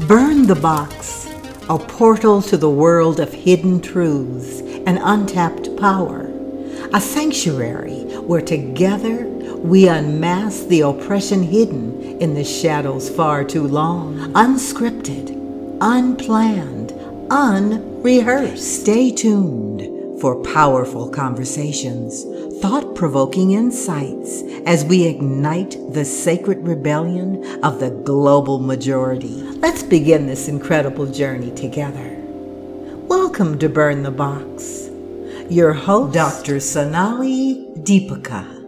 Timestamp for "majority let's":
28.58-29.84